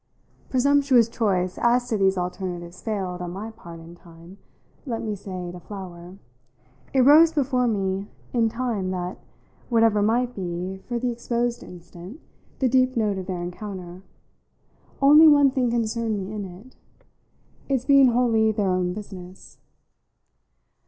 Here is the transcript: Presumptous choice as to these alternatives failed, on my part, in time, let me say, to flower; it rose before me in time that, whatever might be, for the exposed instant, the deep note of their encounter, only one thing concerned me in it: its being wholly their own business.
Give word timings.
Presumptous 0.49 1.07
choice 1.07 1.59
as 1.59 1.87
to 1.89 1.95
these 1.95 2.17
alternatives 2.17 2.81
failed, 2.81 3.21
on 3.21 3.29
my 3.29 3.51
part, 3.51 3.79
in 3.79 3.93
time, 3.95 4.39
let 4.83 5.03
me 5.03 5.15
say, 5.15 5.51
to 5.51 5.59
flower; 5.59 6.17
it 6.91 7.01
rose 7.01 7.31
before 7.31 7.67
me 7.67 8.07
in 8.33 8.49
time 8.49 8.89
that, 8.89 9.19
whatever 9.69 10.01
might 10.01 10.33
be, 10.33 10.81
for 10.87 10.97
the 10.97 11.11
exposed 11.11 11.61
instant, 11.61 12.19
the 12.57 12.67
deep 12.67 12.97
note 12.97 13.19
of 13.19 13.27
their 13.27 13.43
encounter, 13.43 14.01
only 15.03 15.27
one 15.27 15.51
thing 15.51 15.69
concerned 15.69 16.17
me 16.17 16.33
in 16.33 16.45
it: 16.45 16.75
its 17.69 17.85
being 17.85 18.07
wholly 18.07 18.51
their 18.51 18.71
own 18.71 18.93
business. 18.93 19.59